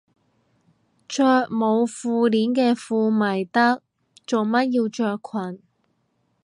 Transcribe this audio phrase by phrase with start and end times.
[1.07, 3.83] 着冇褲鏈嘅褲咪得，
[4.25, 5.61] 做乜要着裙